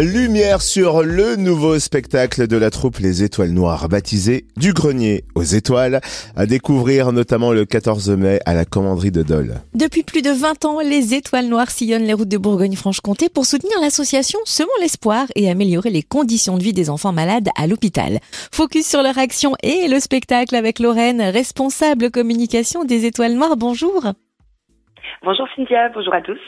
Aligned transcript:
Lumière 0.00 0.62
sur 0.62 1.02
le 1.02 1.34
nouveau 1.34 1.80
spectacle 1.80 2.46
de 2.46 2.56
la 2.56 2.70
troupe 2.70 2.98
Les 2.98 3.24
Étoiles 3.24 3.50
Noires, 3.50 3.88
baptisé 3.88 4.44
Du 4.56 4.72
Grenier 4.72 5.24
aux 5.34 5.42
Étoiles, 5.42 6.00
à 6.36 6.46
découvrir 6.46 7.10
notamment 7.10 7.50
le 7.50 7.64
14 7.64 8.10
mai 8.10 8.38
à 8.46 8.54
la 8.54 8.64
Commanderie 8.64 9.10
de 9.10 9.24
Dole. 9.24 9.54
Depuis 9.74 10.04
plus 10.04 10.22
de 10.22 10.30
20 10.30 10.64
ans, 10.66 10.78
les 10.78 11.14
Étoiles 11.14 11.48
Noires 11.48 11.70
sillonnent 11.70 12.04
les 12.04 12.12
routes 12.12 12.28
de 12.28 12.38
Bourgogne-Franche-Comté 12.38 13.28
pour 13.28 13.44
soutenir 13.44 13.74
l'association 13.80 14.38
Semons 14.44 14.68
l'Espoir 14.80 15.26
et 15.34 15.50
améliorer 15.50 15.90
les 15.90 16.04
conditions 16.04 16.58
de 16.58 16.62
vie 16.62 16.72
des 16.72 16.90
enfants 16.90 17.12
malades 17.12 17.48
à 17.56 17.66
l'hôpital. 17.66 18.20
Focus 18.52 18.86
sur 18.86 19.02
leur 19.02 19.18
action 19.18 19.54
et 19.64 19.88
le 19.88 19.98
spectacle 19.98 20.54
avec 20.54 20.78
Lorraine, 20.78 21.22
responsable 21.22 22.12
communication 22.12 22.84
des 22.84 23.04
Étoiles 23.04 23.34
Noires. 23.34 23.56
Bonjour. 23.56 24.04
Bonjour 25.24 25.48
Cynthia, 25.56 25.88
bonjour 25.88 26.14
à 26.14 26.20
tous. 26.20 26.38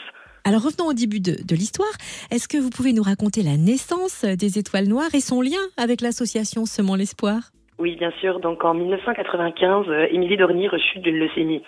Alors 0.43 0.63
revenons 0.63 0.89
au 0.89 0.93
début 0.93 1.19
de, 1.19 1.55
l'histoire. 1.55 1.91
Est-ce 2.31 2.47
que 2.47 2.57
vous 2.57 2.69
pouvez 2.69 2.93
nous 2.93 3.03
raconter 3.03 3.43
la 3.43 3.57
naissance 3.57 4.25
des 4.25 4.57
Étoiles 4.57 4.87
Noires 4.87 5.13
et 5.13 5.21
son 5.21 5.41
lien 5.41 5.61
avec 5.77 6.01
l'association 6.01 6.65
Semons 6.65 6.95
l'Espoir? 6.95 7.51
Oui, 7.77 7.95
bien 7.95 8.11
sûr. 8.19 8.39
Donc 8.39 8.63
en 8.63 8.73
1995, 8.73 9.85
euh, 9.87 10.07
Émilie 10.11 10.37
Dornier 10.37 10.67
rechute 10.67 11.01
d'une 11.01 11.17
leucémie. 11.17 11.61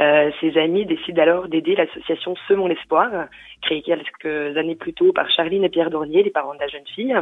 Euh, 0.00 0.30
ses 0.40 0.56
amis 0.56 0.86
décident 0.86 1.22
alors 1.22 1.48
d'aider 1.48 1.74
l'association 1.76 2.34
Semons 2.48 2.68
l'Espoir, 2.68 3.10
créée 3.60 3.82
quelques 3.82 4.56
années 4.56 4.74
plus 4.74 4.94
tôt 4.94 5.12
par 5.12 5.28
Charline 5.30 5.64
et 5.64 5.68
Pierre 5.68 5.90
Dornier, 5.90 6.22
les 6.22 6.30
parents 6.30 6.54
de 6.54 6.60
la 6.60 6.68
jeune 6.68 6.86
fille. 6.86 7.14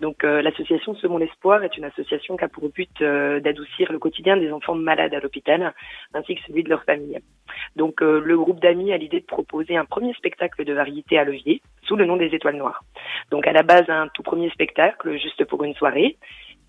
Donc 0.00 0.24
euh, 0.24 0.40
l'association 0.40 0.94
Semons 0.94 1.18
l'Espoir 1.18 1.62
est 1.64 1.76
une 1.76 1.84
association 1.84 2.38
qui 2.38 2.44
a 2.44 2.48
pour 2.48 2.70
but 2.70 3.02
euh, 3.02 3.40
d'adoucir 3.40 3.92
le 3.92 3.98
quotidien 3.98 4.38
des 4.38 4.50
enfants 4.52 4.74
malades 4.74 5.12
à 5.12 5.20
l'hôpital, 5.20 5.74
ainsi 6.14 6.36
que 6.36 6.40
celui 6.46 6.62
de 6.62 6.70
leur 6.70 6.84
famille. 6.84 7.18
Donc 7.76 8.00
le 8.00 8.36
groupe 8.36 8.60
d'amis 8.60 8.92
a 8.92 8.96
l'idée 8.96 9.20
de 9.20 9.26
proposer 9.26 9.76
un 9.76 9.84
premier 9.84 10.14
spectacle 10.14 10.64
de 10.64 10.72
variété 10.72 11.18
à 11.18 11.24
levier, 11.24 11.60
sous 11.82 11.94
le 11.94 12.06
nom 12.06 12.16
des 12.16 12.34
Étoiles 12.34 12.56
Noires. 12.56 12.82
Donc 13.30 13.46
à 13.46 13.52
la 13.52 13.62
base 13.62 13.88
un 13.88 14.08
tout 14.08 14.22
premier 14.22 14.48
spectacle, 14.50 15.18
juste 15.18 15.44
pour 15.44 15.62
une 15.62 15.74
soirée, 15.74 16.16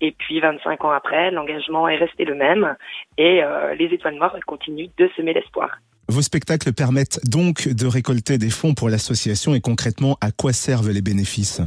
et 0.00 0.12
puis 0.12 0.40
25 0.40 0.84
ans 0.84 0.90
après, 0.90 1.30
l'engagement 1.30 1.88
est 1.88 1.96
resté 1.96 2.24
le 2.24 2.34
même 2.34 2.76
et 3.18 3.42
euh, 3.42 3.74
les 3.74 3.86
Étoiles 3.86 4.14
Noires 4.14 4.36
continuent 4.46 4.90
de 4.96 5.08
semer 5.16 5.32
l'espoir. 5.32 5.78
Vos 6.08 6.22
spectacles 6.22 6.72
permettent 6.72 7.20
donc 7.28 7.68
de 7.68 7.86
récolter 7.86 8.38
des 8.38 8.50
fonds 8.50 8.74
pour 8.74 8.88
l'association 8.88 9.54
et 9.54 9.60
concrètement, 9.60 10.16
à 10.20 10.30
quoi 10.30 10.52
servent 10.52 10.90
les 10.90 11.02
bénéfices? 11.02 11.60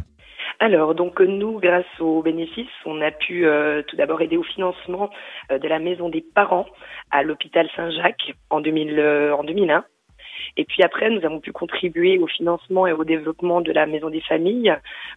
Alors, 0.61 0.93
donc 0.93 1.19
nous, 1.21 1.59
grâce 1.59 1.85
aux 1.99 2.21
bénéfices, 2.21 2.67
on 2.85 3.01
a 3.01 3.11
pu 3.11 3.45
euh, 3.45 3.81
tout 3.83 3.95
d'abord 3.95 4.21
aider 4.21 4.37
au 4.37 4.43
financement 4.43 5.09
euh, 5.51 5.59
de 5.59 5.67
la 5.67 5.79
maison 5.79 6.09
des 6.09 6.21
parents 6.21 6.65
à 7.11 7.23
l'hôpital 7.23 7.69
Saint-Jacques 7.75 8.33
en, 8.49 8.61
2000, 8.61 8.99
en 9.37 9.43
2001. 9.43 9.85
Et 10.57 10.65
puis 10.65 10.83
après, 10.83 11.09
nous 11.09 11.25
avons 11.25 11.39
pu 11.39 11.51
contribuer 11.51 12.17
au 12.17 12.27
financement 12.27 12.87
et 12.87 12.93
au 12.93 13.03
développement 13.03 13.61
de 13.61 13.71
la 13.71 13.85
Maison 13.85 14.09
des 14.09 14.21
Familles, 14.21 14.75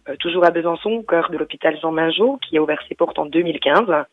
euh, 0.09 0.15
toujours 0.17 0.45
à 0.45 0.51
Besançon, 0.51 0.91
au 0.91 1.03
cœur 1.03 1.29
de 1.29 1.37
l'hôpital 1.37 1.77
Jean 1.81 1.91
Mingeot, 1.91 2.37
qui 2.37 2.57
a 2.57 2.61
ouvert 2.61 2.81
ses 2.87 2.95
portes 2.95 3.19
en 3.19 3.25
2015. 3.25 4.05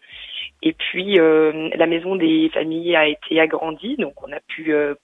Et 0.63 0.73
puis, 0.73 1.19
euh, 1.19 1.71
la 1.75 1.87
Maison 1.87 2.17
des 2.17 2.51
Familles 2.53 2.97
a 2.97 3.07
été 3.07 3.41
agrandie, 3.41 3.97
donc 3.97 4.15
on 4.27 4.33
a 4.33 4.41
pu 4.41 4.73
euh, 4.75 4.95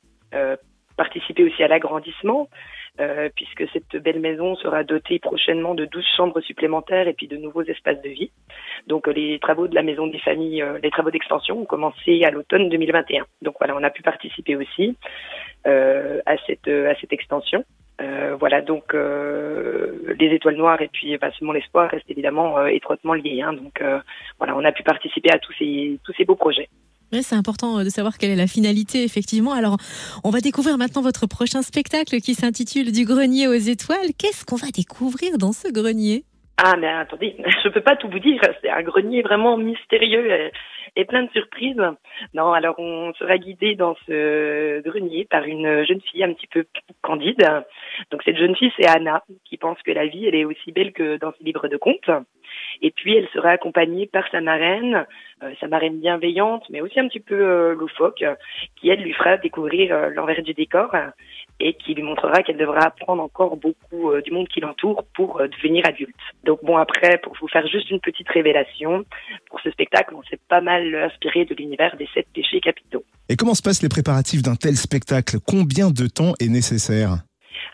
participer 0.96 1.44
aussi 1.44 1.62
à 1.62 1.68
l'agrandissement. 1.68 2.48
Euh, 2.98 3.28
puisque 3.34 3.68
cette 3.74 4.02
belle 4.02 4.20
maison 4.20 4.56
sera 4.56 4.82
dotée 4.82 5.18
prochainement 5.18 5.74
de 5.74 5.84
12 5.84 6.02
chambres 6.16 6.40
supplémentaires 6.40 7.08
et 7.08 7.12
puis 7.12 7.28
de 7.28 7.36
nouveaux 7.36 7.62
espaces 7.62 8.00
de 8.00 8.08
vie. 8.08 8.30
Donc 8.86 9.06
euh, 9.06 9.12
les 9.12 9.38
travaux 9.38 9.68
de 9.68 9.74
la 9.74 9.82
maison 9.82 10.06
des 10.06 10.18
familles, 10.18 10.62
euh, 10.62 10.78
les 10.82 10.90
travaux 10.90 11.10
d'extension 11.10 11.60
ont 11.60 11.66
commencé 11.66 12.24
à 12.24 12.30
l'automne 12.30 12.70
2021. 12.70 13.26
Donc 13.42 13.56
voilà, 13.58 13.76
on 13.76 13.82
a 13.82 13.90
pu 13.90 14.00
participer 14.00 14.56
aussi 14.56 14.96
à 15.66 16.36
cette 16.46 16.68
à 16.68 16.94
cette 17.00 17.12
extension. 17.12 17.64
voilà, 18.38 18.62
donc 18.62 18.94
les 18.94 20.34
étoiles 20.34 20.56
noires 20.56 20.80
et 20.80 20.88
puis 20.88 21.16
bah, 21.18 21.30
seulement 21.38 21.52
l'espoir 21.52 21.90
restent 21.90 22.10
évidemment 22.10 22.66
étroitement 22.66 23.14
liés. 23.14 23.42
Hein, 23.42 23.52
donc 23.52 23.82
voilà, 24.38 24.56
on 24.56 24.64
a 24.64 24.72
pu 24.72 24.82
participer 24.82 25.30
à 25.30 25.38
tous 25.38 25.52
ces 25.58 25.98
tous 26.04 26.12
ces 26.16 26.24
beaux 26.24 26.36
projets. 26.36 26.68
Oui, 27.12 27.22
c'est 27.22 27.36
important 27.36 27.78
euh, 27.78 27.84
de 27.84 27.88
savoir 27.88 28.18
quelle 28.18 28.30
est 28.30 28.36
la 28.36 28.48
finalité, 28.48 29.04
effectivement. 29.04 29.52
Alors, 29.52 29.76
on 30.24 30.30
va 30.30 30.40
découvrir 30.40 30.76
maintenant 30.76 31.02
votre 31.02 31.28
prochain 31.28 31.62
spectacle 31.62 32.16
qui 32.16 32.34
s'intitule 32.34 32.90
Du 32.90 33.04
grenier 33.04 33.46
aux 33.46 33.52
étoiles. 33.52 34.10
Qu'est-ce 34.18 34.44
qu'on 34.44 34.56
va 34.56 34.68
découvrir 34.74 35.38
dans 35.38 35.52
ce 35.52 35.72
grenier? 35.72 36.24
Ah, 36.56 36.74
mais 36.76 36.88
attendez, 36.88 37.36
je 37.64 37.68
peux 37.68 37.80
pas 37.80 37.94
tout 37.94 38.08
vous 38.08 38.18
dire. 38.18 38.40
C'est 38.60 38.70
un 38.70 38.82
grenier 38.82 39.22
vraiment 39.22 39.56
mystérieux 39.56 40.50
et 40.96 41.04
plein 41.04 41.22
de 41.22 41.30
surprises. 41.30 41.82
Non, 42.34 42.52
alors 42.52 42.78
on 42.78 43.12
sera 43.14 43.38
guidé 43.38 43.74
dans 43.74 43.94
ce 44.06 44.80
grenier 44.80 45.26
par 45.30 45.44
une 45.44 45.84
jeune 45.84 46.00
fille 46.00 46.24
un 46.24 46.32
petit 46.32 46.46
peu 46.46 46.64
candide. 47.02 47.46
Donc 48.10 48.22
cette 48.24 48.38
jeune 48.38 48.56
fille, 48.56 48.72
c'est 48.78 48.88
Anna, 48.88 49.22
qui 49.44 49.56
pense 49.56 49.80
que 49.82 49.92
la 49.92 50.06
vie, 50.06 50.26
elle 50.26 50.34
est 50.34 50.44
aussi 50.44 50.72
belle 50.72 50.92
que 50.92 51.16
dans 51.18 51.32
ses 51.32 51.44
livres 51.44 51.68
de 51.68 51.76
contes. 51.76 52.10
Et 52.82 52.90
puis 52.90 53.16
elle 53.16 53.28
sera 53.28 53.50
accompagnée 53.50 54.06
par 54.06 54.28
sa 54.30 54.40
marraine, 54.40 55.06
euh, 55.42 55.52
sa 55.60 55.68
marraine 55.68 55.98
bienveillante, 55.98 56.64
mais 56.70 56.80
aussi 56.80 56.98
un 57.00 57.08
petit 57.08 57.20
peu 57.20 57.34
euh, 57.34 57.74
loufoque, 57.74 58.24
qui 58.76 58.88
elle 58.88 59.02
lui 59.02 59.12
fera 59.12 59.36
découvrir 59.36 59.94
euh, 59.94 60.10
l'envers 60.10 60.42
du 60.42 60.54
décor 60.54 60.94
et 61.58 61.72
qui 61.74 61.94
lui 61.94 62.02
montrera 62.02 62.42
qu'elle 62.42 62.58
devra 62.58 62.80
apprendre 62.80 63.22
encore 63.22 63.56
beaucoup 63.56 64.12
du 64.20 64.30
monde 64.30 64.46
qui 64.48 64.60
l'entoure 64.60 65.04
pour 65.14 65.40
devenir 65.40 65.86
adulte. 65.86 66.14
Donc 66.44 66.62
bon, 66.62 66.76
après, 66.76 67.16
pour 67.18 67.34
vous 67.40 67.48
faire 67.48 67.66
juste 67.66 67.90
une 67.90 68.00
petite 68.00 68.28
révélation, 68.28 69.06
ce 69.66 69.72
spectacle, 69.72 70.14
on 70.14 70.22
s'est 70.22 70.38
pas 70.48 70.60
mal 70.60 70.94
inspiré 70.94 71.44
de 71.44 71.54
l'univers 71.54 71.96
des 71.96 72.08
sept 72.14 72.26
péchés 72.32 72.60
capitaux. 72.60 73.04
Et 73.28 73.34
comment 73.36 73.54
se 73.54 73.62
passent 73.62 73.82
les 73.82 73.88
préparatifs 73.88 74.42
d'un 74.42 74.54
tel 74.54 74.76
spectacle? 74.76 75.38
Combien 75.44 75.90
de 75.90 76.06
temps 76.06 76.34
est 76.38 76.48
nécessaire? 76.48 77.24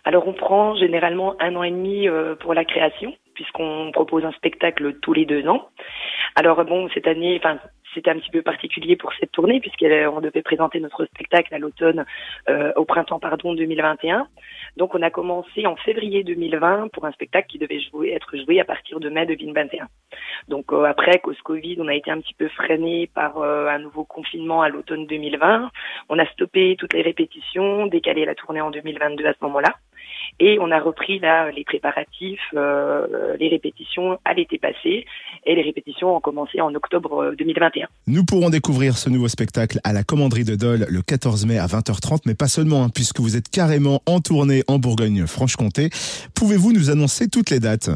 Alors 0.04 0.26
on 0.26 0.32
prend 0.32 0.74
généralement 0.76 1.36
un 1.40 1.54
an 1.54 1.62
et 1.62 1.70
demi 1.70 2.08
euh, 2.08 2.34
pour 2.34 2.54
la 2.54 2.64
création, 2.64 3.14
puisqu'on 3.34 3.90
propose 3.92 4.24
un 4.24 4.32
spectacle 4.32 4.94
tous 5.02 5.12
les 5.12 5.26
deux 5.26 5.46
ans. 5.46 5.68
Alors 6.34 6.64
bon, 6.64 6.88
cette 6.94 7.06
année, 7.06 7.38
enfin 7.38 7.58
c'était 7.94 8.10
un 8.10 8.18
petit 8.18 8.30
peu 8.30 8.42
particulier 8.42 8.96
pour 8.96 9.12
cette 9.14 9.32
tournée 9.32 9.60
puisqu'on 9.60 10.20
devait 10.20 10.42
présenter 10.42 10.80
notre 10.80 11.04
spectacle 11.06 11.54
à 11.54 11.58
l'automne, 11.58 12.04
euh, 12.48 12.72
au 12.76 12.84
printemps 12.84 13.18
pardon 13.18 13.54
2021. 13.54 14.26
Donc 14.76 14.94
on 14.94 15.02
a 15.02 15.10
commencé 15.10 15.66
en 15.66 15.76
février 15.76 16.24
2020 16.24 16.88
pour 16.92 17.04
un 17.04 17.12
spectacle 17.12 17.48
qui 17.48 17.58
devait 17.58 17.80
jouer, 17.80 18.12
être 18.12 18.36
joué 18.36 18.60
à 18.60 18.64
partir 18.64 19.00
de 19.00 19.08
mai 19.08 19.26
2021. 19.26 19.88
Donc 20.48 20.72
euh, 20.72 20.84
après 20.84 21.18
cause 21.18 21.40
Covid, 21.42 21.76
on 21.80 21.88
a 21.88 21.94
été 21.94 22.10
un 22.10 22.20
petit 22.20 22.34
peu 22.34 22.48
freiné 22.48 23.08
par 23.14 23.38
euh, 23.38 23.68
un 23.68 23.78
nouveau 23.78 24.04
confinement 24.04 24.62
à 24.62 24.68
l'automne 24.68 25.06
2020. 25.06 25.70
On 26.08 26.18
a 26.18 26.26
stoppé 26.26 26.76
toutes 26.78 26.92
les 26.92 27.02
répétitions, 27.02 27.86
décalé 27.86 28.24
la 28.24 28.34
tournée 28.34 28.60
en 28.60 28.70
2022 28.70 29.26
à 29.26 29.32
ce 29.32 29.38
moment-là. 29.42 29.74
Et 30.40 30.58
on 30.60 30.70
a 30.70 30.80
repris 30.80 31.18
là 31.18 31.50
les 31.50 31.64
préparatifs, 31.64 32.40
euh, 32.54 33.36
les 33.38 33.48
répétitions 33.48 34.18
à 34.24 34.34
l'été 34.34 34.58
passé, 34.58 35.06
et 35.46 35.54
les 35.54 35.62
répétitions 35.62 36.16
ont 36.16 36.20
commencé 36.20 36.60
en 36.60 36.74
octobre 36.74 37.34
2021. 37.38 37.84
Euh, 37.84 37.86
Nous 38.06 38.24
pourrons 38.24 38.50
découvrir 38.50 38.96
ce 38.96 39.10
nouveau 39.10 39.28
spectacle 39.28 39.78
à 39.84 39.92
la 39.92 40.02
Commanderie 40.02 40.44
de 40.44 40.56
Dole 40.56 40.86
le 40.88 41.02
14 41.02 41.46
mai 41.46 41.58
à 41.58 41.66
20h30, 41.66 42.22
mais 42.26 42.34
pas 42.34 42.48
seulement, 42.48 42.84
hein, 42.84 42.88
puisque 42.94 43.20
vous 43.20 43.36
êtes 43.36 43.48
carrément 43.48 44.00
en 44.06 44.20
tournée 44.20 44.62
en 44.68 44.78
Bourgogne-Franche-Comté. 44.78 45.90
Pouvez-vous 46.34 46.72
nous 46.72 46.90
annoncer 46.90 47.28
toutes 47.28 47.50
les 47.50 47.60
dates? 47.60 47.90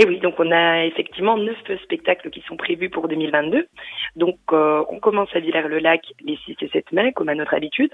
Et 0.00 0.06
oui, 0.06 0.20
donc 0.20 0.34
on 0.38 0.50
a 0.52 0.84
effectivement 0.86 1.36
neuf 1.36 1.58
spectacles 1.82 2.30
qui 2.30 2.40
sont 2.46 2.56
prévus 2.56 2.88
pour 2.88 3.08
2022. 3.08 3.66
Donc 4.14 4.38
euh, 4.52 4.84
on 4.90 5.00
commence 5.00 5.28
à 5.34 5.40
Villers-le-Lac 5.40 6.02
les 6.24 6.36
6 6.44 6.54
et 6.60 6.68
7 6.68 6.92
mai, 6.92 7.12
comme 7.12 7.28
à 7.28 7.34
notre 7.34 7.54
habitude. 7.54 7.92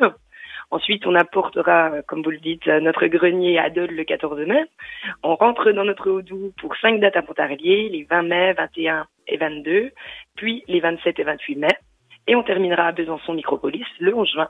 Ensuite, 0.74 1.06
on 1.06 1.14
apportera, 1.14 2.02
comme 2.08 2.24
vous 2.24 2.32
le 2.32 2.40
dites, 2.40 2.66
notre 2.66 3.06
grenier 3.06 3.60
à 3.60 3.70
Dole 3.70 3.92
le 3.92 4.02
14 4.02 4.40
mai. 4.40 4.64
On 5.22 5.36
rentre 5.36 5.70
dans 5.70 5.84
notre 5.84 6.10
Haut-Doubs 6.10 6.52
pour 6.60 6.74
cinq 6.82 6.98
dates 6.98 7.14
à 7.14 7.22
Pontarlier, 7.22 7.88
les 7.90 8.02
20 8.10 8.22
mai, 8.22 8.52
21 8.54 9.06
et 9.28 9.36
22, 9.36 9.92
puis 10.34 10.64
les 10.66 10.80
27 10.80 11.16
et 11.20 11.22
28 11.22 11.56
mai. 11.58 11.68
Et 12.26 12.34
on 12.34 12.42
terminera 12.42 12.88
à 12.88 12.92
Besançon 12.92 13.34
Micropolis 13.34 13.86
le 14.00 14.16
11 14.16 14.28
juin. 14.32 14.48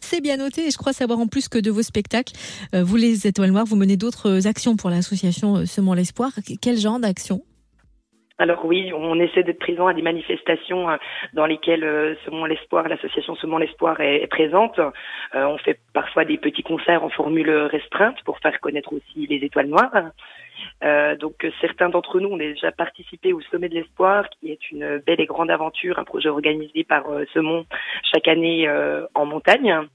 C'est 0.00 0.20
bien 0.20 0.38
noté 0.38 0.66
et 0.66 0.70
je 0.72 0.76
crois 0.76 0.92
savoir 0.92 1.20
en 1.20 1.28
plus 1.28 1.48
que 1.48 1.60
de 1.60 1.70
vos 1.70 1.82
spectacles, 1.82 2.32
euh, 2.74 2.82
vous 2.82 2.96
les 2.96 3.28
Étoiles 3.28 3.52
Noires, 3.52 3.64
vous 3.64 3.76
menez 3.76 3.96
d'autres 3.96 4.48
actions 4.48 4.74
pour 4.74 4.90
l'association 4.90 5.58
euh, 5.58 5.66
Semons 5.66 5.92
l'Espoir. 5.92 6.32
Quel 6.60 6.78
genre 6.78 6.98
d'action 6.98 7.42
alors 8.40 8.64
oui, 8.64 8.90
on 8.94 9.20
essaie 9.20 9.42
d'être 9.42 9.58
présent 9.58 9.86
à 9.86 9.92
des 9.92 10.00
manifestations 10.00 10.88
euh, 10.88 10.96
dans 11.34 11.44
lesquelles 11.44 11.84
euh, 11.84 12.14
Semons 12.24 12.46
l'Espoir, 12.46 12.88
l'association 12.88 13.34
Semons 13.36 13.58
l'Espoir 13.58 14.00
est, 14.00 14.26
présente. 14.28 14.78
Euh, 14.78 14.90
on 15.34 15.58
fait 15.58 15.78
parfois 15.92 16.24
des 16.24 16.38
petits 16.38 16.62
concerts 16.62 17.04
en 17.04 17.10
formule 17.10 17.50
restreinte 17.50 18.16
pour 18.24 18.38
faire 18.38 18.58
connaître 18.60 18.94
aussi 18.94 19.26
les 19.26 19.44
étoiles 19.44 19.66
noires. 19.66 20.10
donc 21.18 21.46
certains 21.60 21.90
d'entre 21.90 22.18
nous 22.18 22.30
ont 22.30 22.36
déjà 22.38 22.72
participé 22.72 23.34
au 23.34 23.42
Sommet 23.42 23.68
de 23.68 23.74
l'Espoir, 23.74 24.24
qui 24.30 24.50
est 24.52 24.70
une 24.70 25.02
belle 25.06 25.20
et 25.20 25.26
grande 25.26 25.50
aventure, 25.50 25.98
un 25.98 26.04
projet 26.04 26.30
organisé 26.30 26.84
par 26.84 27.04
Semons 27.34 27.66
chaque 28.10 28.28
année 28.28 28.68
en 29.14 29.26
montagne. 29.26 29.86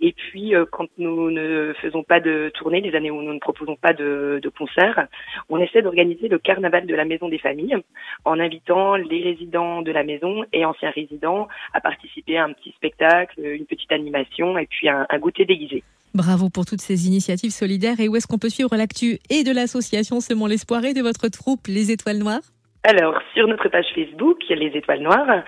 Et 0.00 0.12
puis, 0.12 0.54
euh, 0.54 0.64
quand 0.70 0.88
nous 0.98 1.30
ne 1.30 1.72
faisons 1.80 2.02
pas 2.02 2.20
de 2.20 2.50
tournée, 2.54 2.80
les 2.80 2.94
années 2.94 3.10
où 3.10 3.22
nous 3.22 3.32
ne 3.32 3.38
proposons 3.38 3.76
pas 3.76 3.92
de, 3.92 4.40
de 4.42 4.48
concert, 4.48 5.06
on 5.48 5.58
essaie 5.58 5.82
d'organiser 5.82 6.28
le 6.28 6.38
carnaval 6.38 6.86
de 6.86 6.94
la 6.94 7.04
maison 7.04 7.28
des 7.28 7.38
familles 7.38 7.76
en 8.24 8.38
invitant 8.38 8.96
les 8.96 9.22
résidents 9.22 9.82
de 9.82 9.92
la 9.92 10.04
maison 10.04 10.44
et 10.52 10.64
anciens 10.64 10.90
résidents 10.90 11.48
à 11.72 11.80
participer 11.80 12.38
à 12.38 12.44
un 12.44 12.52
petit 12.52 12.72
spectacle, 12.72 13.40
une 13.40 13.66
petite 13.66 13.92
animation 13.92 14.58
et 14.58 14.66
puis 14.66 14.88
un, 14.88 15.06
un 15.08 15.18
goûter 15.18 15.44
déguisé. 15.44 15.82
Bravo 16.14 16.48
pour 16.48 16.64
toutes 16.64 16.80
ces 16.80 17.06
initiatives 17.06 17.50
solidaires. 17.50 18.00
Et 18.00 18.08
où 18.08 18.16
est-ce 18.16 18.26
qu'on 18.26 18.38
peut 18.38 18.48
suivre 18.48 18.74
l'actu 18.76 19.18
et 19.30 19.44
de 19.44 19.52
l'association 19.52 20.20
Semons 20.20 20.46
l'Espoir 20.46 20.84
et 20.84 20.94
de 20.94 21.02
votre 21.02 21.28
troupe 21.28 21.66
Les 21.66 21.90
Étoiles 21.90 22.18
Noires? 22.18 22.40
Alors, 22.84 23.20
sur 23.34 23.46
notre 23.48 23.68
page 23.68 23.86
Facebook, 23.94 24.38
les 24.48 24.70
étoiles 24.74 25.02
noires. 25.02 25.42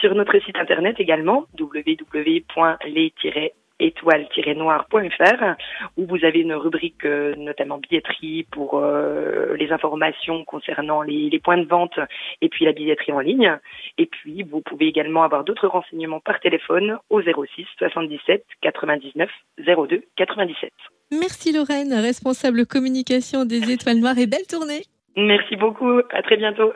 Sur 0.00 0.14
notre 0.14 0.38
site 0.44 0.56
internet 0.56 0.96
également, 0.98 1.44
www.les 1.58 3.12
étoile-noire.fr 3.78 5.44
où 5.96 6.06
vous 6.06 6.24
avez 6.24 6.40
une 6.40 6.54
rubrique 6.54 7.04
euh, 7.04 7.34
notamment 7.36 7.78
billetterie 7.78 8.46
pour 8.50 8.78
euh, 8.78 9.54
les 9.56 9.72
informations 9.72 10.44
concernant 10.44 11.02
les, 11.02 11.30
les, 11.30 11.38
points 11.38 11.58
de 11.58 11.66
vente 11.66 11.98
et 12.40 12.48
puis 12.48 12.64
la 12.64 12.72
billetterie 12.72 13.12
en 13.12 13.20
ligne. 13.20 13.58
Et 13.98 14.06
puis 14.06 14.42
vous 14.42 14.60
pouvez 14.60 14.86
également 14.86 15.22
avoir 15.22 15.44
d'autres 15.44 15.68
renseignements 15.68 16.20
par 16.20 16.40
téléphone 16.40 16.98
au 17.10 17.22
06 17.22 17.30
77 17.78 18.44
99 18.62 19.30
02 19.58 20.02
97. 20.16 20.72
Merci 21.12 21.52
Lorraine, 21.52 21.92
responsable 21.92 22.66
communication 22.66 23.44
des 23.44 23.70
Étoiles 23.70 24.00
Noires 24.00 24.18
et 24.18 24.26
belle 24.26 24.46
tournée. 24.48 24.82
Merci 25.16 25.56
beaucoup, 25.56 26.00
à 26.10 26.22
très 26.22 26.36
bientôt. 26.36 26.72